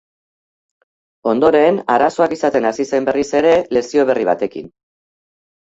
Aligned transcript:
Ondoren 1.33 1.77
arazoak 1.97 2.33
izaten 2.37 2.67
hasi 2.71 2.87
zen 2.95 3.07
berriz 3.11 3.29
ere 3.41 3.55
lesio 3.79 4.11
berri 4.13 4.27
batekin. 4.31 4.73